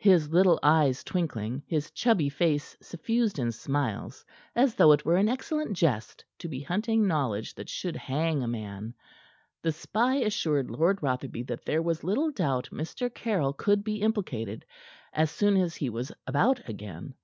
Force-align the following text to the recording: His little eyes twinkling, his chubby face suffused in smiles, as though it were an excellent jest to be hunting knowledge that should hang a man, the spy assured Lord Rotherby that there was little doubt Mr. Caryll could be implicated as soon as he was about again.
His 0.00 0.28
little 0.30 0.58
eyes 0.60 1.04
twinkling, 1.04 1.62
his 1.68 1.92
chubby 1.92 2.28
face 2.28 2.76
suffused 2.82 3.38
in 3.38 3.52
smiles, 3.52 4.24
as 4.56 4.74
though 4.74 4.90
it 4.90 5.04
were 5.04 5.16
an 5.16 5.28
excellent 5.28 5.74
jest 5.74 6.24
to 6.40 6.48
be 6.48 6.60
hunting 6.62 7.06
knowledge 7.06 7.54
that 7.54 7.68
should 7.68 7.94
hang 7.94 8.42
a 8.42 8.48
man, 8.48 8.92
the 9.62 9.70
spy 9.70 10.16
assured 10.16 10.68
Lord 10.68 11.00
Rotherby 11.00 11.44
that 11.44 11.64
there 11.64 11.80
was 11.80 12.02
little 12.02 12.32
doubt 12.32 12.70
Mr. 12.72 13.08
Caryll 13.14 13.52
could 13.52 13.84
be 13.84 14.02
implicated 14.02 14.64
as 15.12 15.30
soon 15.30 15.56
as 15.56 15.76
he 15.76 15.88
was 15.90 16.10
about 16.26 16.68
again. 16.68 17.14